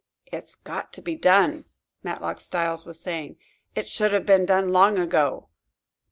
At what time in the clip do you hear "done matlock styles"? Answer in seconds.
1.15-2.87